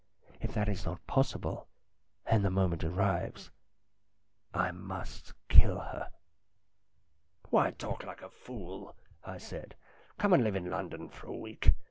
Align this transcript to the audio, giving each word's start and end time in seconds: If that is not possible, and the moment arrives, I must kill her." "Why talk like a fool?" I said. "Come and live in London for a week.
If 0.39 0.55
that 0.55 0.67
is 0.67 0.83
not 0.83 1.05
possible, 1.05 1.67
and 2.25 2.43
the 2.43 2.49
moment 2.49 2.83
arrives, 2.83 3.51
I 4.51 4.71
must 4.71 5.35
kill 5.47 5.77
her." 5.77 6.09
"Why 7.51 7.69
talk 7.69 8.03
like 8.03 8.23
a 8.23 8.29
fool?" 8.31 8.95
I 9.23 9.37
said. 9.37 9.75
"Come 10.17 10.33
and 10.33 10.43
live 10.43 10.55
in 10.55 10.71
London 10.71 11.07
for 11.09 11.27
a 11.27 11.37
week. 11.37 11.75